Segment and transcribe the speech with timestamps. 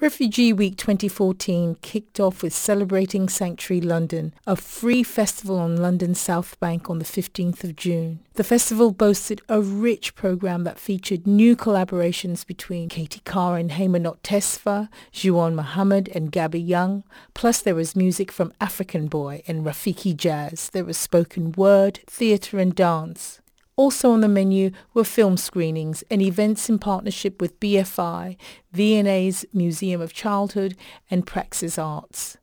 [0.00, 6.58] Refugee Week 2014 kicked off with Celebrating Sanctuary London, a free festival on London's South
[6.60, 8.20] Bank on the 15th of June.
[8.34, 14.18] The festival boasted a rich program that featured new collaborations between Katie Carr and Haymanot
[14.22, 14.88] Tesfa,
[15.24, 17.02] Juan Mohammed and Gabby Young,
[17.34, 20.70] plus there was music from African Boy and Rafiki Jazz.
[20.72, 23.40] There was spoken word, theatre and dance.
[23.78, 28.36] Also on the menu were film screenings and events in partnership with BFI,
[28.72, 30.76] V&A's Museum of Childhood
[31.08, 32.38] and Praxis Arts.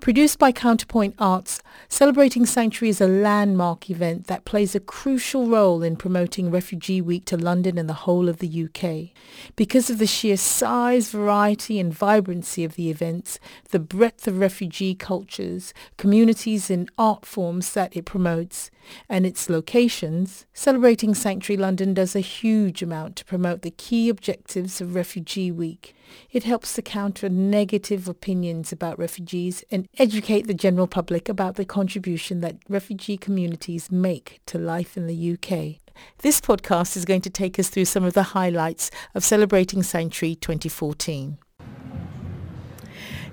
[0.00, 5.82] Produced by Counterpoint Arts, Celebrating Sanctuary is a landmark event that plays a crucial role
[5.84, 9.16] in promoting Refugee Week to London and the whole of the UK.
[9.54, 13.38] Because of the sheer size, variety and vibrancy of the events,
[13.70, 18.72] the breadth of refugee cultures, communities and art forms that it promotes,
[19.08, 24.80] and its locations, Celebrating Sanctuary London does a huge amount to promote the key objectives
[24.80, 25.94] of Refugee Week.
[26.30, 31.64] It helps to counter negative opinions about refugees and educate the general public about the
[31.64, 35.80] contribution that refugee communities make to life in the UK.
[36.18, 40.34] This podcast is going to take us through some of the highlights of Celebrating Sanctuary
[40.34, 41.38] 2014.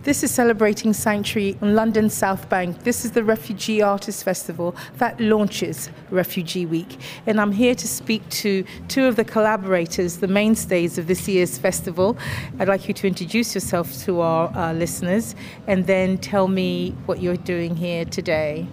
[0.08, 2.84] This is celebrating Sanctuary on London South Bank.
[2.84, 6.98] This is the Refugee Artists Festival that launches Refugee Week.
[7.26, 11.58] And I'm here to speak to two of the collaborators, the mainstays of this year's
[11.58, 12.18] festival.
[12.58, 15.36] I'd like you to introduce yourself to our uh, listeners
[15.68, 18.66] and then tell me what you're doing here today.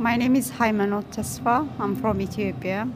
[0.00, 1.70] My name is Haymanot Tesfa.
[1.78, 2.90] I'm from Ethiopia.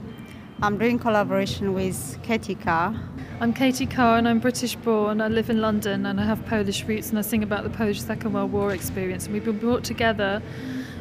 [0.61, 2.99] I'm doing collaboration with Ketika.
[3.43, 5.21] I'm Katie Carr and I'm British born.
[5.21, 8.01] I live in London and I have Polish roots and I sing about the Polish
[8.01, 9.25] Second World War experience.
[9.25, 10.41] And we've been brought together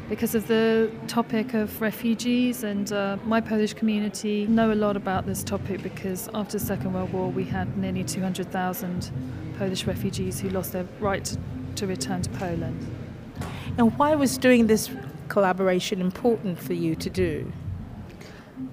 [0.09, 5.27] because of the topic of refugees and uh, my Polish community know a lot about
[5.27, 9.11] this topic because after the Second World War we had nearly 200,000
[9.59, 11.37] Polish refugees who lost their right
[11.75, 12.91] to return to Poland.
[13.77, 14.89] And why was doing this
[15.27, 17.53] collaboration important for you to do?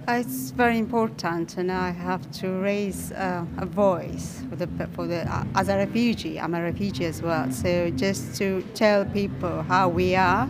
[0.09, 5.31] It's very important, and I have to raise uh, a voice for the for the
[5.31, 6.41] uh, as a refugee.
[6.41, 10.49] I'm a refugee as well, so just to tell people how we are,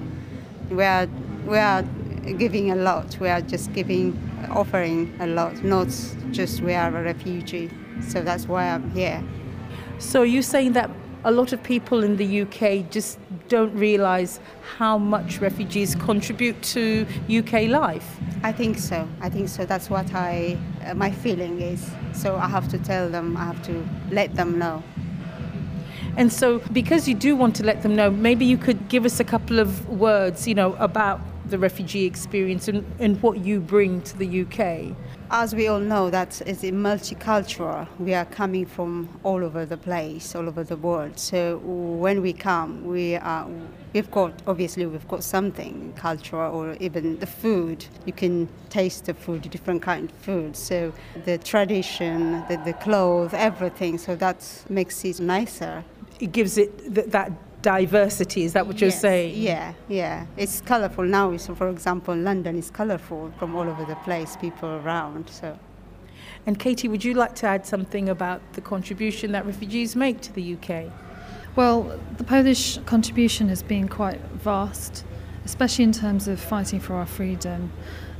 [0.70, 1.08] we are
[1.46, 1.82] we are
[2.38, 3.18] giving a lot.
[3.20, 4.16] We are just giving,
[4.50, 5.88] offering a lot, not
[6.30, 7.70] just we are a refugee.
[8.00, 9.22] So that's why I'm here.
[9.98, 10.90] So you're saying that
[11.24, 13.18] a lot of people in the UK just
[13.48, 14.40] don't realise
[14.76, 18.16] how much refugees contribute to UK life.
[18.42, 19.08] I think so.
[19.20, 19.64] I think so.
[19.64, 21.90] That's what I uh, my feeling is.
[22.12, 23.36] So I have to tell them.
[23.36, 24.82] I have to let them know.
[26.16, 29.20] And so, because you do want to let them know, maybe you could give us
[29.20, 34.02] a couple of words, you know, about the refugee experience and, and what you bring
[34.02, 34.96] to the UK.
[35.30, 37.86] As we all know, that is a multicultural.
[37.98, 41.18] We are coming from all over the place, all over the world.
[41.18, 43.46] So when we come, we are,
[43.92, 47.84] we've got obviously we've got something cultural, or even the food.
[48.06, 50.56] You can taste the food, different kind of food.
[50.56, 50.94] So
[51.26, 53.98] the tradition, the, the clothes, everything.
[53.98, 55.84] So that makes it nicer.
[56.20, 58.44] It gives it th- that diversity.
[58.44, 59.00] Is that what you're yes.
[59.00, 59.34] saying?
[59.36, 60.26] Yeah, yeah.
[60.36, 61.36] It's colorful now.
[61.36, 65.28] So, for example, London is colorful from all over the place, people around.
[65.28, 65.58] So.
[66.46, 70.32] And Katie, would you like to add something about the contribution that refugees make to
[70.32, 70.92] the UK?
[71.56, 75.04] Well, the Polish contribution has been quite vast,
[75.44, 77.72] especially in terms of fighting for our freedom.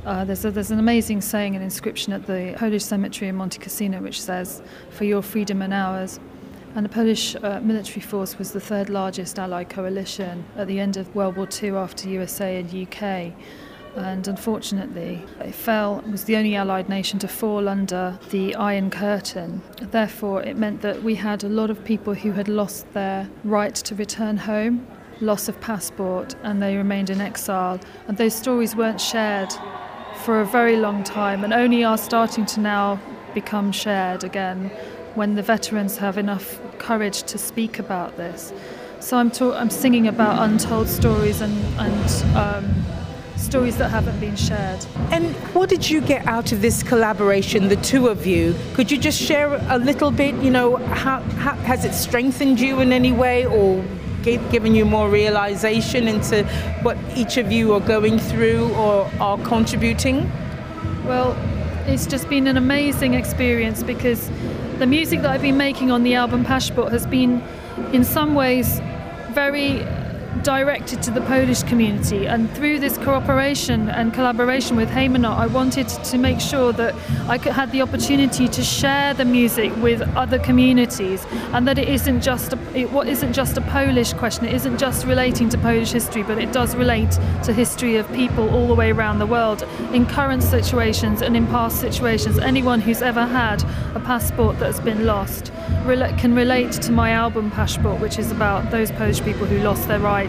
[0.05, 3.59] Uh, there's, a, there's an amazing saying, an inscription at the Polish cemetery in Monte
[3.59, 6.19] Cassino, which says, For your freedom and ours.
[6.75, 10.97] And the Polish uh, military force was the third largest Allied coalition at the end
[10.97, 13.33] of World War II after USA and UK.
[13.95, 19.63] And unfortunately, it fell, was the only Allied nation to fall under the Iron Curtain.
[19.81, 23.73] Therefore, it meant that we had a lot of people who had lost their right
[23.73, 24.87] to return home,
[25.21, 27.79] loss of passport, and they remained in exile.
[28.07, 29.51] And those stories weren't shared
[30.17, 32.99] for a very long time and only are starting to now
[33.33, 34.71] become shared again
[35.15, 38.53] when the veterans have enough courage to speak about this.
[38.99, 42.83] So I'm, ta- I'm singing about untold stories and, and um,
[43.37, 44.85] stories that haven't been shared.
[45.11, 48.53] And what did you get out of this collaboration, the two of you?
[48.73, 50.35] Could you just share a little bit?
[50.35, 53.83] You know, how, how has it strengthened you in any way, or
[54.21, 56.43] gave, given you more realization into
[56.81, 60.29] what each of you are going through or are contributing?
[61.05, 61.37] Well,
[61.87, 64.29] it's just been an amazing experience because
[64.79, 67.43] the music that I've been making on the album Paszport has been,
[67.91, 68.79] in some ways,
[69.31, 69.85] very
[70.43, 72.27] directed to the Polish community.
[72.27, 76.95] And through this cooperation and collaboration with Haymanot, I wanted to make sure that
[77.27, 81.89] I could, had the opportunity to share the music with other communities, and that it
[81.89, 84.45] isn't just a, it isn't just a Polish question.
[84.45, 87.11] It isn't just relating to Polish history, but it does relate
[87.43, 89.63] to history of people all the way around the world
[89.93, 92.39] in current situations and in past situations.
[92.39, 93.63] Anyone who's ever had
[93.95, 95.51] a passport that's been lost
[96.17, 99.99] can relate to my album Passport, which is about those Polish people who lost their
[99.99, 100.28] right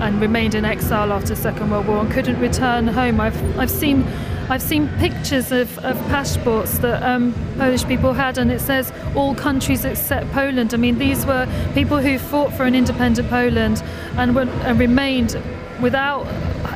[0.00, 3.20] and remained in exile after the Second World War and couldn't return home.
[3.20, 4.04] I've, I've seen
[4.50, 9.32] I've seen pictures of, of passports that um, Polish people had, and it says all
[9.32, 10.74] countries except Poland.
[10.74, 13.80] I mean, these were people who fought for an independent Poland
[14.16, 15.40] and, were, and remained
[15.80, 16.26] without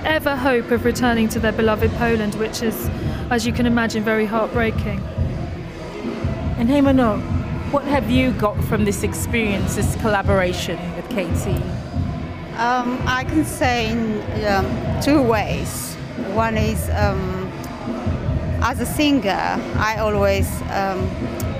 [0.04, 2.88] ever hope of returning to their beloved Poland, which is,
[3.30, 5.00] as you can imagine, very heartbreaking.
[6.58, 7.18] And Haymanot,
[7.72, 11.60] what have you got from this experience, this collaboration with Katie?
[12.56, 15.94] Um, I can say in um, two ways.
[16.34, 17.50] One is um,
[18.62, 21.10] as a singer, I always, um,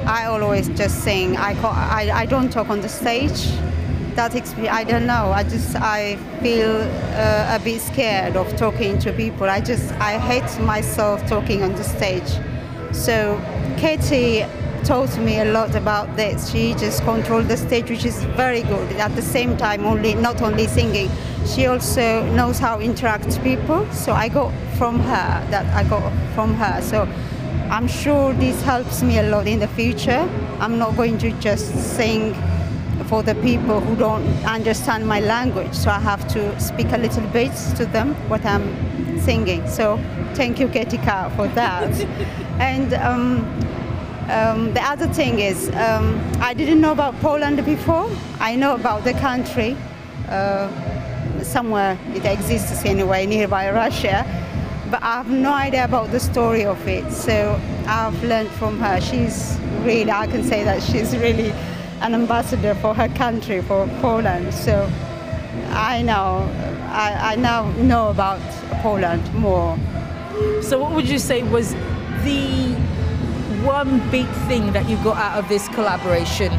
[0.06, 1.36] I always just sing.
[1.36, 3.48] I, I, I don't talk on the stage.
[4.14, 5.32] That experience, I don't know.
[5.32, 9.50] I just I feel uh, a bit scared of talking to people.
[9.50, 12.38] I just I hate myself talking on the stage.
[12.92, 13.40] So
[13.76, 14.44] Katie
[14.84, 16.50] taught me a lot about this.
[16.50, 18.92] She just controlled the stage, which is very good.
[18.96, 21.10] At the same time, only not only singing,
[21.46, 23.90] she also knows how to interact with people.
[23.92, 26.82] So I got from her that I got from her.
[26.82, 27.08] So
[27.70, 30.28] I'm sure this helps me a lot in the future.
[30.60, 32.34] I'm not going to just sing
[33.06, 35.74] for the people who don't understand my language.
[35.74, 39.66] So I have to speak a little bit to them what I'm singing.
[39.66, 39.98] So
[40.34, 41.90] thank you, Ketika, for that.
[42.60, 43.64] and um,
[44.30, 48.10] um, the other thing is, um, I didn't know about Poland before.
[48.40, 49.76] I know about the country.
[50.28, 50.68] Uh,
[51.42, 54.24] somewhere it exists anyway, nearby Russia.
[54.90, 57.10] But I have no idea about the story of it.
[57.12, 59.00] So I've learned from her.
[59.00, 61.50] She's really, I can say that she's really
[62.00, 64.52] an ambassador for her country, for Poland.
[64.54, 64.90] So
[65.70, 66.48] I know,
[66.90, 68.40] I, I now know about
[68.82, 69.78] Poland more.
[70.62, 71.72] So what would you say was
[72.24, 72.74] the
[73.64, 76.52] one big thing that you got out of this collaboration?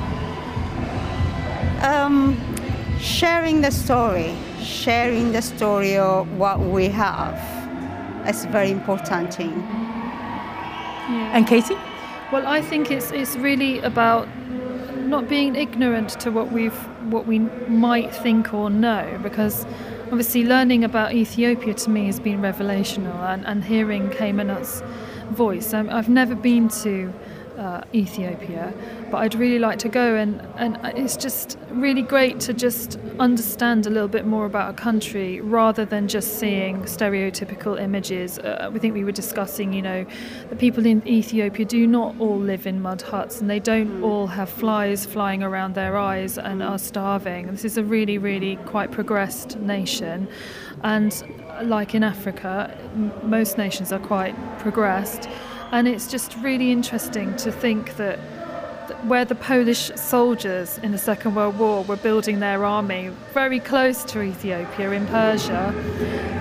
[1.82, 2.36] Um,
[3.00, 7.36] sharing the story, sharing the story of what we have.
[8.26, 9.52] That's a very important thing.
[9.52, 11.32] Yeah.
[11.34, 11.78] And Katie?
[12.32, 14.28] Well, I think it's it's really about
[14.96, 16.74] not being ignorant to what we've
[17.12, 19.64] what we might think or know because
[20.08, 24.82] obviously learning about Ethiopia to me has been revelational and, and hearing Haymanot's
[25.32, 25.74] voice.
[25.74, 27.14] Um, I've never been to
[27.58, 28.74] uh, Ethiopia,
[29.12, 33.86] but I'd really like to go, and, and it's just really great to just understand
[33.86, 38.40] a little bit more about a country rather than just seeing stereotypical images.
[38.40, 40.06] Uh, we think we were discussing, you know,
[40.50, 44.28] the people in Ethiopia do not all live in mud huts, and they don't all
[44.28, 47.48] have flies flying around their eyes and are starving.
[47.48, 50.28] This is a really, really quite progressed nation,
[50.84, 51.24] and
[51.64, 52.78] like in Africa,
[53.24, 55.30] most nations are quite progressed.
[55.72, 58.20] And it's just really interesting to think that
[59.06, 64.04] where the Polish soldiers in the Second World War were building their army very close
[64.06, 65.74] to Ethiopia in Persia.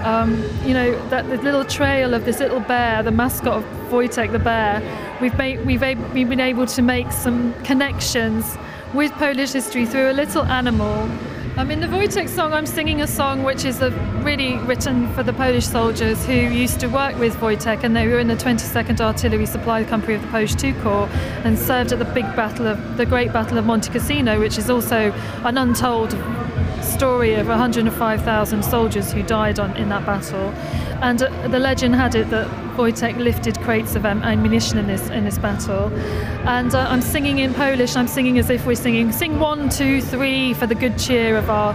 [0.04, 4.32] Um, you know, that the little trail of this little bear, the mascot of Wojtek
[4.32, 4.82] the bear,
[5.20, 5.82] we've, made, we've,
[6.12, 8.56] we've been able to make some connections
[8.92, 11.08] with Polish history through a little animal
[11.56, 13.80] um, in the Wojtek song, I'm singing a song which is
[14.22, 18.18] really written for the Polish soldiers who used to work with Wojtek, and they were
[18.18, 21.08] in the 22nd Artillery Supply Company of the Polish Two Corps
[21.44, 24.68] and served at the big battle of the Great Battle of Monte Cassino, which is
[24.68, 25.12] also
[25.44, 26.10] an untold
[26.82, 30.50] story of 105,000 soldiers who died on, in that battle.
[31.02, 35.24] And uh, the legend had it that Wojtek lifted crates of ammunition in this in
[35.24, 35.92] this battle.
[36.46, 37.96] And uh, I'm singing in Polish.
[37.96, 41.50] I'm singing as if we're singing "Sing one, two, three for the good cheer of
[41.50, 41.74] our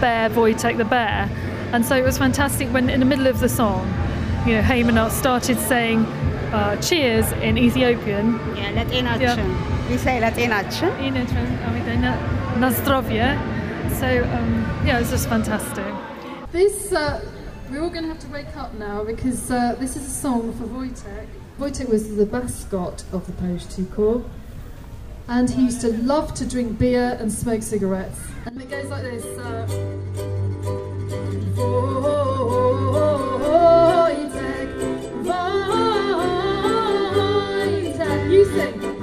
[0.00, 1.28] bear Wojtek the bear.
[1.72, 3.86] And so it was fantastic when, in the middle of the song,
[4.46, 6.06] you know, Haymanot started saying
[6.52, 8.34] uh, cheers in Ethiopian.
[8.56, 9.20] Yeah, Latinachin.
[9.20, 9.90] Yeah.
[9.90, 10.92] We say Latinachin.
[12.60, 13.36] Na zdrowie.
[13.98, 15.92] So um, yeah, it was just fantastic.
[16.52, 16.92] This.
[16.92, 17.20] Uh,
[17.76, 20.50] we're all going to have to wake up now because uh, this is a song
[20.54, 21.26] for Wojtek.
[21.58, 24.24] Wojtek was the mascot of the Polish Two Corps,
[25.28, 28.18] and he used to love to drink beer and smoke cigarettes.
[28.46, 29.26] And it goes like this.
[29.38, 29.66] Uh,
[31.56, 31.96] Wojtek,
[37.92, 38.95] Wojtek, you sing.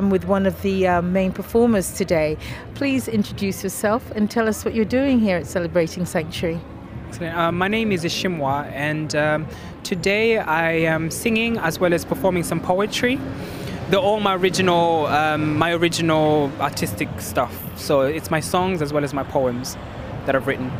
[0.00, 2.38] Am with one of the uh, main performers today.
[2.74, 6.58] Please introduce yourself and tell us what you're doing here at Celebrating Sanctuary.
[7.20, 9.46] Uh, my name is Ishimwe, and um,
[9.84, 13.20] today I am singing as well as performing some poetry.
[13.90, 17.54] They're all my original, um, my original artistic stuff.
[17.78, 19.76] So it's my songs as well as my poems
[20.24, 20.70] that I've written.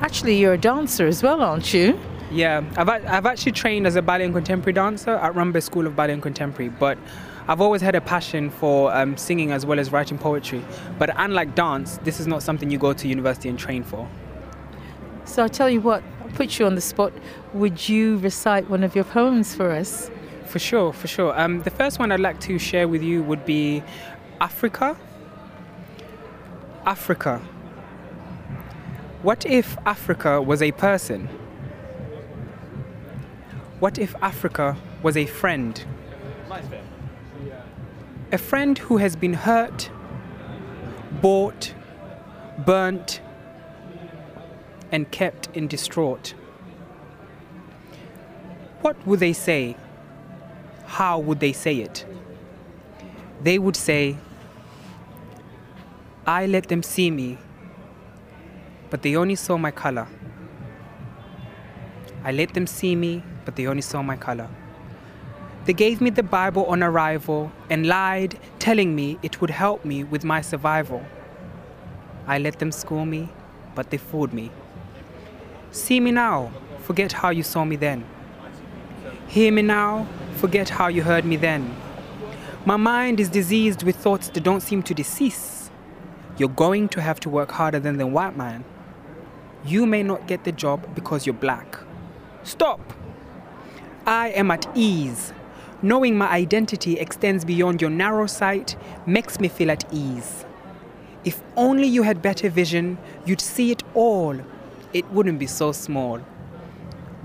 [0.00, 2.00] Actually, you're a dancer as well, aren't you?
[2.32, 5.94] Yeah, I've, I've actually trained as a ballet and contemporary dancer at Rambert School of
[5.94, 6.98] Ballet and Contemporary, but
[7.46, 10.64] I've always had a passion for um, singing as well as writing poetry.
[10.98, 14.08] But unlike dance, this is not something you go to university and train for.
[15.26, 17.12] So I'll tell you what, I'll put you on the spot.
[17.52, 20.10] Would you recite one of your poems for us?
[20.46, 21.38] For sure, for sure.
[21.38, 23.82] Um, the first one I'd like to share with you would be
[24.40, 24.96] Africa.
[26.86, 27.38] Africa.
[29.22, 31.28] What if Africa was a person?
[33.80, 35.84] What if Africa was a friend?
[38.34, 39.90] A friend who has been hurt,
[41.22, 41.72] bought,
[42.66, 43.20] burnt,
[44.90, 46.34] and kept in distraught.
[48.80, 49.76] What would they say?
[50.84, 52.04] How would they say it?
[53.40, 54.16] They would say,
[56.26, 57.38] I let them see me,
[58.90, 60.08] but they only saw my color.
[62.24, 64.48] I let them see me, but they only saw my color.
[65.64, 70.04] They gave me the Bible on arrival and lied, telling me it would help me
[70.04, 71.02] with my survival.
[72.26, 73.30] I let them school me,
[73.74, 74.50] but they fooled me.
[75.70, 78.04] See me now, forget how you saw me then.
[79.26, 80.06] Hear me now,
[80.36, 81.74] forget how you heard me then.
[82.66, 85.70] My mind is diseased with thoughts that don't seem to decease.
[86.36, 88.64] You're going to have to work harder than the white man.
[89.64, 91.78] You may not get the job because you're black.
[92.42, 92.92] Stop!
[94.06, 95.32] I am at ease.
[95.84, 98.74] Knowing my identity extends beyond your narrow sight
[99.04, 100.46] makes me feel at ease.
[101.26, 104.34] If only you had better vision, you'd see it all.
[104.94, 106.20] It wouldn't be so small.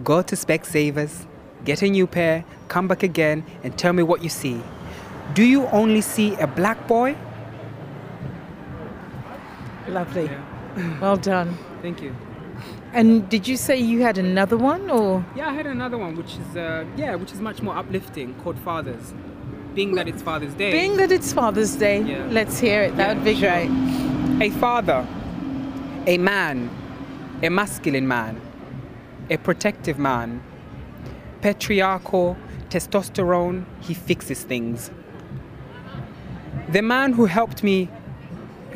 [0.03, 1.25] Go to Specsavers,
[1.63, 4.61] get a new pair, come back again, and tell me what you see.
[5.33, 7.15] Do you only see a black boy?
[9.87, 10.25] Lovely.
[10.25, 10.99] Yeah.
[10.99, 11.57] well done.
[11.81, 12.13] Thank you.
[12.91, 15.23] And did you say you had another one, or?
[15.35, 18.57] Yeah, I had another one, which is uh, yeah, which is much more uplifting, called
[18.59, 19.13] Fathers.
[19.75, 20.71] Being that it's Father's Day.
[20.71, 22.27] Being that it's Father's Day, yeah.
[22.31, 22.97] let's hear it.
[22.97, 23.49] That yeah, would be sure.
[23.49, 24.51] great.
[24.51, 25.07] A father,
[26.07, 26.69] a man,
[27.43, 28.41] a masculine man,
[29.29, 30.41] a protective man,
[31.41, 32.35] patriarchal,
[32.69, 33.65] testosterone.
[33.81, 34.89] He fixes things.
[36.69, 37.87] The man who helped me,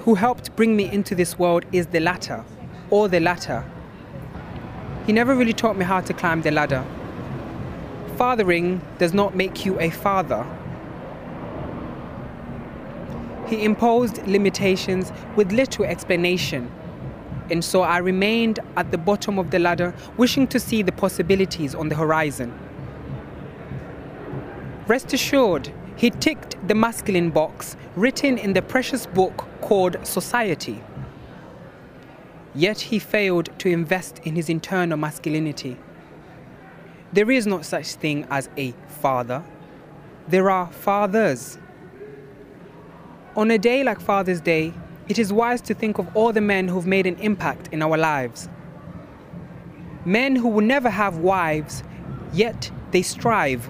[0.01, 2.45] who helped bring me into this world, is the latter,
[2.91, 3.65] or the latter
[5.05, 6.85] he never really taught me how to climb the ladder.
[8.15, 10.45] Fathering does not make you a father.
[13.47, 16.71] He imposed limitations with little explanation.
[17.51, 21.75] And so I remained at the bottom of the ladder, wishing to see the possibilities
[21.75, 22.57] on the horizon.
[24.87, 30.81] Rest assured, he ticked the masculine box written in the precious book called Society.
[32.55, 35.77] Yet he failed to invest in his internal masculinity.
[37.11, 39.43] There is no such thing as a father.
[40.27, 41.57] There are fathers.
[43.35, 44.73] On a day like Father's Day,
[45.07, 47.97] it is wise to think of all the men who've made an impact in our
[47.97, 48.47] lives.
[50.05, 51.83] Men who will never have wives,
[52.33, 53.69] yet they strive.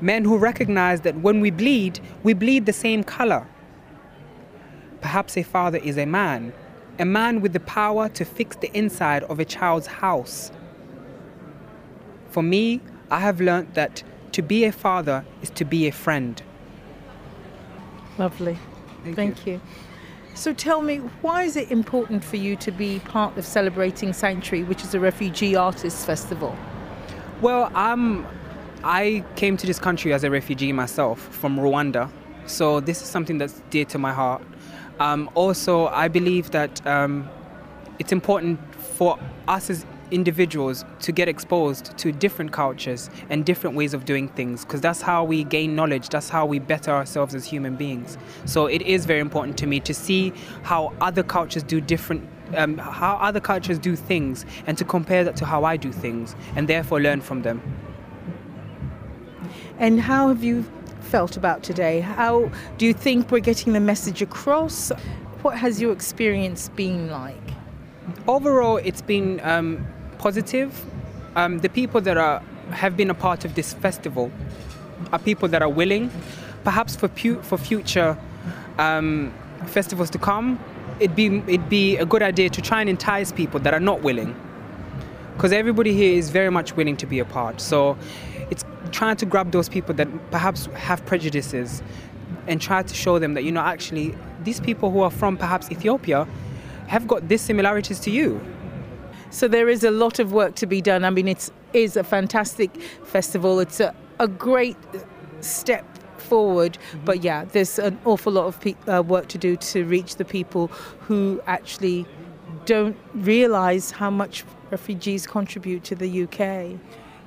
[0.00, 3.46] Men who recognize that when we bleed, we bleed the same color.
[5.06, 6.52] Perhaps a father is a man,
[6.98, 10.50] a man with the power to fix the inside of a child's house.
[12.30, 16.42] For me, I have learned that to be a father is to be a friend.
[18.18, 18.58] Lovely.
[19.04, 19.52] Thank, Thank you.
[19.52, 19.60] you.
[20.34, 24.64] So tell me, why is it important for you to be part of Celebrating Sanctuary,
[24.64, 26.56] which is a refugee artists festival?
[27.40, 28.26] Well, um,
[28.82, 32.10] I came to this country as a refugee myself from Rwanda.
[32.46, 34.42] So this is something that's dear to my heart.
[34.98, 37.28] Um, also, I believe that um,
[37.98, 43.92] it's important for us as individuals to get exposed to different cultures and different ways
[43.92, 47.44] of doing things because that's how we gain knowledge that's how we better ourselves as
[47.44, 48.16] human beings.
[48.44, 52.78] So it is very important to me to see how other cultures do different um,
[52.78, 56.68] how other cultures do things and to compare that to how i do things and
[56.68, 57.60] therefore learn from them.
[59.78, 60.64] And how have you
[61.06, 62.00] felt about today?
[62.00, 64.90] How do you think we're getting the message across?
[65.42, 67.46] What has your experience been like?
[68.26, 69.86] Overall, it's been um,
[70.18, 70.84] positive.
[71.36, 74.32] Um, the people that are have been a part of this festival
[75.12, 76.10] are people that are willing,
[76.64, 78.16] perhaps for pu- for future
[78.78, 79.32] um,
[79.66, 80.58] festivals to come,
[80.98, 84.02] it'd be it'd be a good idea to try and entice people that are not
[84.02, 84.34] willing,
[85.34, 87.60] because everybody here is very much willing to be a part.
[87.60, 87.96] So
[88.96, 91.82] trying to grab those people that perhaps have prejudices
[92.46, 95.70] and try to show them that you know actually these people who are from perhaps
[95.70, 96.26] Ethiopia
[96.86, 98.40] have got these similarities to you.
[99.28, 101.04] So there is a lot of work to be done.
[101.04, 102.70] I mean, it is a fantastic
[103.04, 103.60] festival.
[103.60, 104.78] It's a, a great
[105.40, 105.84] step
[106.16, 106.78] forward.
[106.78, 107.04] Mm-hmm.
[107.04, 110.24] But yeah, there's an awful lot of pe- uh, work to do to reach the
[110.24, 110.68] people
[111.00, 112.06] who actually
[112.64, 116.80] don't realize how much refugees contribute to the UK.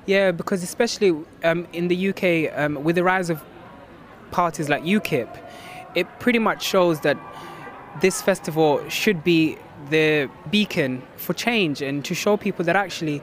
[0.06, 1.10] Yeah, because especially
[1.44, 3.42] um, in the UK, um, with the rise of
[4.30, 5.28] parties like UKIP,
[5.94, 7.18] it pretty much shows that
[8.00, 9.58] this festival should be
[9.90, 13.20] the beacon for change and to show people that actually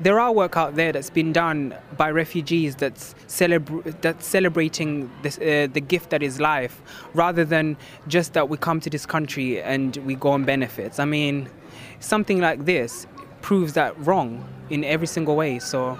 [0.00, 5.38] there are work out there that's been done by refugees that's, celebra- that's celebrating this,
[5.38, 6.80] uh, the gift that is life
[7.14, 11.00] rather than just that we come to this country and we go on benefits.
[11.00, 11.50] I mean,
[11.98, 13.08] something like this
[13.42, 15.58] proves that wrong in every single way.
[15.58, 15.98] So,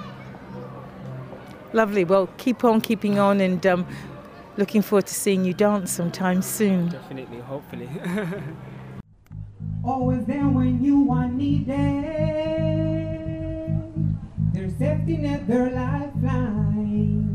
[1.72, 2.04] lovely.
[2.04, 3.86] Well, keep on keeping on, and um,
[4.56, 6.88] looking forward to seeing you dance sometime soon.
[6.88, 7.88] Definitely, hopefully.
[9.84, 11.76] Always there when you are needed
[14.52, 17.28] their safety net, their lifeline.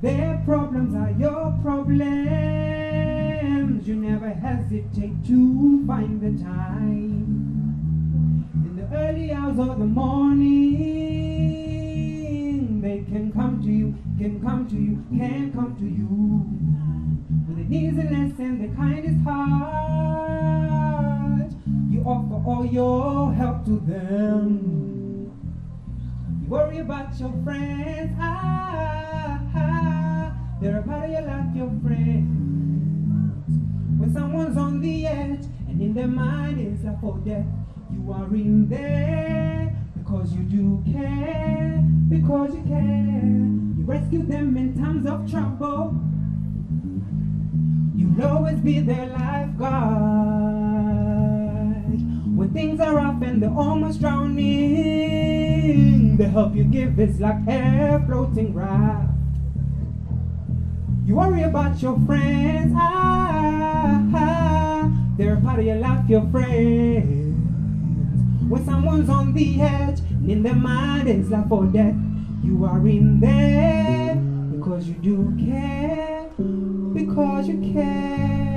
[0.00, 2.08] Their problems are your problems.
[3.88, 7.47] You never hesitate to find the time.
[8.90, 10.48] Early hours of the morning,
[12.80, 16.46] they can come to you, can come to you, can come to you.
[17.46, 19.48] With an easiness and the kindest heart,
[21.90, 25.32] you offer all your help to them.
[26.40, 28.16] You worry about your friends.
[28.18, 33.52] Ah, ah, they're a part of your life, your friends.
[33.98, 37.44] When someone's on the edge and in their mind is life or death,
[38.08, 43.20] you are in there because you do care, because you care.
[43.76, 45.94] You rescue them in times of trouble.
[47.94, 49.68] You'll always be their lifeguard
[52.34, 54.56] when things are rough and they're almost drowning.
[56.16, 59.12] The help you give is like air floating raft.
[61.04, 67.27] You worry about your friends, ah, ah, they're a part of your life, your friends.
[68.48, 71.94] When someone's on the edge, and in their mind it's life or death,
[72.42, 74.14] you are in there
[74.50, 76.30] because you do care,
[76.94, 78.47] because you care.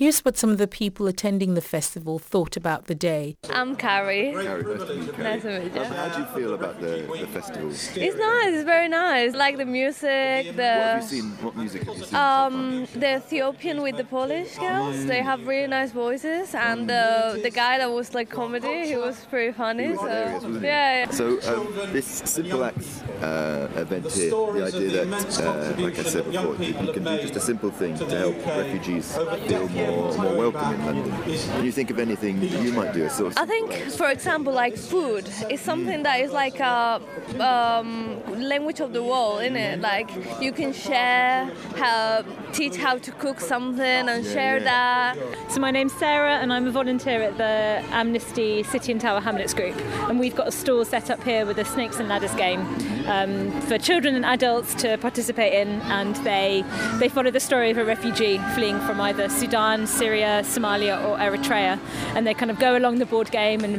[0.00, 3.36] Here's what some of the people attending the festival thought about the day.
[3.50, 4.32] I'm Carrie.
[4.32, 5.22] Carrie, nice to meet you.
[5.22, 5.84] Nice to meet you.
[5.84, 7.68] How do you feel about the, the festival?
[7.70, 8.54] It's nice.
[8.54, 9.34] It's very nice.
[9.34, 10.56] Like the music.
[10.56, 11.24] The what have you seen?
[11.44, 12.14] What music have you seen?
[12.16, 15.04] Um, the Ethiopian with the Polish girls.
[15.04, 19.26] They have really nice voices, and the the guy that was like comedy, he was
[19.26, 19.88] pretty funny.
[19.88, 20.66] Was so hilarious, wasn't he?
[20.66, 21.10] yeah, yeah.
[21.10, 26.24] So um, this simple acts uh, event here, the idea that, uh, like I said
[26.24, 30.74] before, you can do just a simple thing to help refugees feel more more welcome
[30.74, 31.22] in London.
[31.22, 33.04] Can you think of anything you might do?
[33.04, 37.00] A sort of I think, for example, like food is something that is like a
[37.38, 39.80] um, language of the world, isn't it?
[39.80, 45.16] Like you can share, how, teach how to cook something, and share that.
[45.48, 49.54] So my name's Sarah, and I'm a volunteer at the Amnesty City and Tower Hamlets
[49.54, 49.76] group,
[50.08, 52.60] and we've got a stall set up here with a snakes and ladders game
[53.06, 56.64] um, for children and adults to participate in, and they
[56.98, 61.78] they follow the story of a refugee fleeing from either Sudan, Syria, Somalia, or Eritrea,
[62.14, 63.76] and they kind of go along the board game, and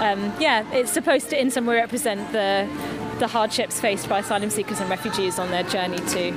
[0.00, 2.68] um, yeah, it's supposed to in some way represent the
[3.18, 6.32] the hardships faced by asylum seekers and refugees on their journey to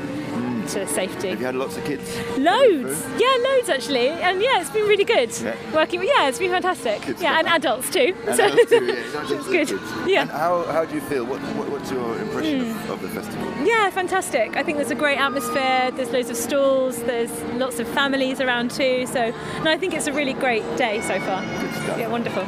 [0.67, 1.29] to safety.
[1.29, 2.03] Have you had lots of kids?
[2.37, 5.31] Loads, yeah, loads actually, and yeah, it's been really good.
[5.41, 5.55] Yeah.
[5.73, 7.01] Working, yeah, it's been fantastic.
[7.19, 8.15] Yeah, and adults too.
[8.27, 8.93] And so adults too, yeah,
[9.37, 9.67] it's good.
[9.67, 9.81] kids.
[10.07, 10.21] Yeah.
[10.21, 11.25] And how, how do you feel?
[11.25, 12.91] What, what, what's your impression Hmm.
[12.91, 13.65] of, of the festival?
[13.65, 14.55] Yeah, fantastic.
[14.55, 15.91] I think there's a great atmosphere.
[15.91, 17.01] There's loads of stalls.
[17.03, 19.05] There's lots of families around too.
[19.07, 19.31] So,
[19.63, 21.41] no, I think it's a really great day so far.
[21.43, 21.97] stuff.
[21.99, 22.47] Yeah, wonderful.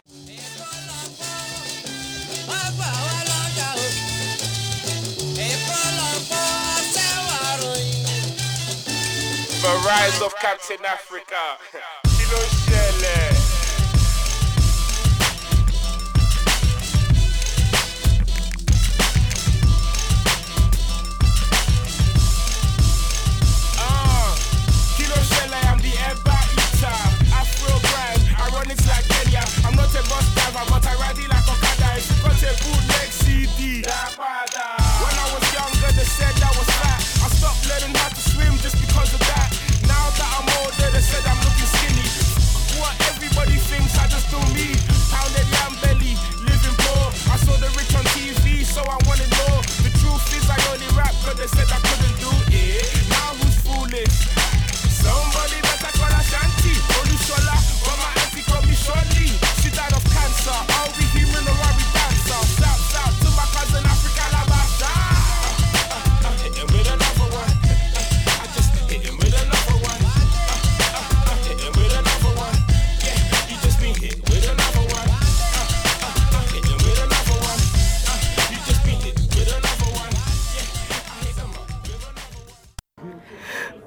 [9.88, 11.36] Rise of Captain Africa.
[11.36, 13.37] Ah, Kilo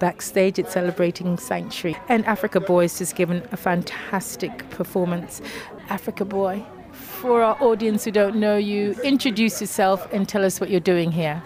[0.00, 1.96] backstage at Celebrating Sanctuary.
[2.08, 5.40] And Africa Boy has given a fantastic performance.
[5.88, 10.70] Africa Boy, for our audience who don't know you, introduce yourself and tell us what
[10.70, 11.40] you're doing here.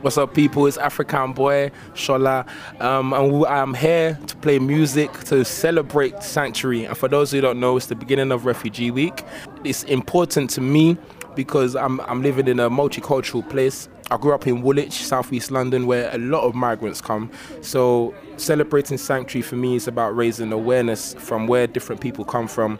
[0.00, 0.64] What's up, people?
[0.66, 2.46] It's African Boy Shola,
[2.80, 6.84] um, and I'm here to play music to celebrate Sanctuary.
[6.84, 9.24] And for those who don't know, it's the beginning of Refugee Week.
[9.64, 10.96] It's important to me
[11.34, 13.88] because I'm, I'm living in a multicultural place.
[14.10, 17.30] I grew up in Woolwich, southeast London, where a lot of migrants come.
[17.60, 22.78] So celebrating Sanctuary for me is about raising awareness from where different people come from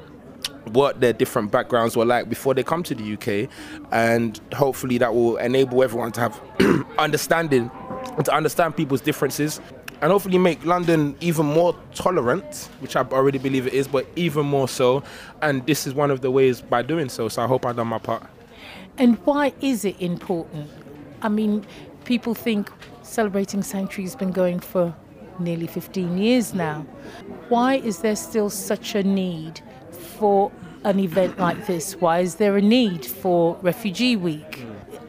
[0.72, 3.50] what their different backgrounds were like before they come to the UK,
[3.92, 6.40] and hopefully that will enable everyone to have
[6.98, 7.70] understanding
[8.16, 9.60] and to understand people's differences.
[10.00, 14.46] And hopefully make London even more tolerant, which I already believe it is, but even
[14.46, 15.02] more so.
[15.42, 17.28] And this is one of the ways by doing so.
[17.28, 18.22] So I hope I've done my part.
[18.96, 20.70] And why is it important?
[21.22, 21.64] I mean,
[22.04, 22.70] people think
[23.02, 24.94] celebrating Sanctuary has been going for
[25.38, 26.82] nearly 15 years now.
[27.48, 30.50] Why is there still such a need for
[30.84, 31.94] an event like this?
[32.00, 34.64] Why is there a need for Refugee Week?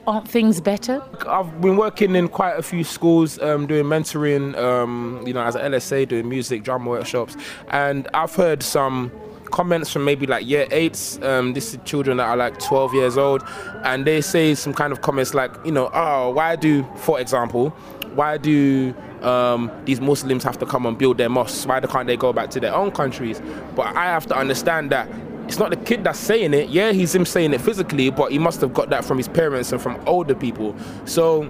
[0.07, 1.03] Aren't things better?
[1.27, 5.55] I've been working in quite a few schools, um, doing mentoring, um, you know, as
[5.55, 7.37] an LSA, doing music, drama workshops,
[7.69, 9.11] and I've heard some
[9.49, 11.21] comments from maybe like year eights.
[11.21, 13.43] Um, this is children that are like 12 years old,
[13.83, 17.69] and they say some kind of comments like, you know, oh, why do, for example,
[18.15, 21.65] why do um, these Muslims have to come and build their mosques?
[21.65, 23.41] Why can't they go back to their own countries?
[23.75, 25.09] But I have to understand that
[25.49, 26.69] it's not the kid that's saying it.
[26.69, 29.71] Yeah, he's him saying it physically, but he must have got that from his parents
[29.71, 30.75] and from older people.
[31.05, 31.43] So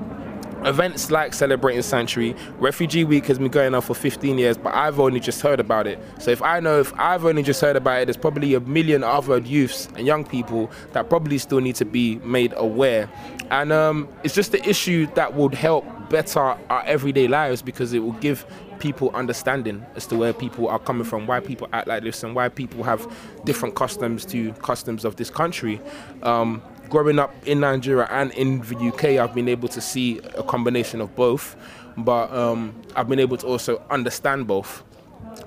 [0.65, 4.99] events like celebrating sanctuary refugee week has been going on for 15 years but i've
[4.99, 8.01] only just heard about it so if i know if i've only just heard about
[8.01, 11.85] it there's probably a million other youths and young people that probably still need to
[11.85, 13.09] be made aware
[13.51, 17.99] and um, it's just the issue that would help better our everyday lives because it
[17.99, 18.45] will give
[18.79, 22.35] people understanding as to where people are coming from, why people act like this, and
[22.35, 23.11] why people have
[23.45, 25.79] different customs to customs of this country.
[26.23, 30.43] Um, growing up in Nigeria and in the UK, I've been able to see a
[30.43, 31.55] combination of both,
[31.97, 34.83] but um, I've been able to also understand both.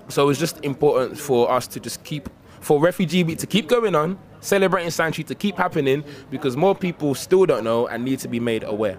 [0.09, 2.29] So it's just important for us to just keep,
[2.61, 7.15] for Refugee Week to keep going on, celebrating Sanctuary to keep happening, because more people
[7.15, 8.99] still don't know and need to be made aware.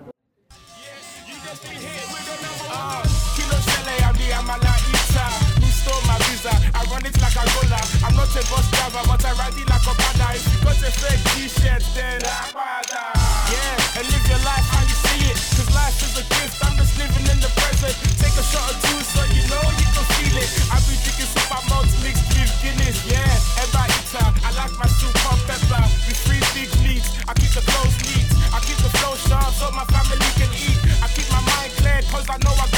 [8.24, 10.28] Not a bus driver, but I ride it like a bada.
[10.32, 15.28] If you got a fake t-shirt, then Yeah, and live your life how you see
[15.28, 15.38] it.
[15.60, 17.96] Cause life is a gift, I'm just living in the present.
[18.24, 20.50] Take a shot or two so you know you can feel it.
[20.72, 23.60] I be drinking super malt mixed with Guinness, yeah.
[23.60, 27.12] Eba Ita, I like my soup hot pepper with three big meats.
[27.28, 30.80] I keep the clothes neat, I keep the flow sharp so my family can eat.
[31.04, 32.73] I keep my mind clear cause I know I